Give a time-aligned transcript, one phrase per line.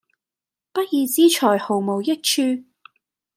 [0.73, 2.63] 不義之財毫無益處